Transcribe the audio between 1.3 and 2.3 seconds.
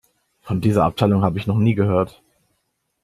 ich noch nie gehört.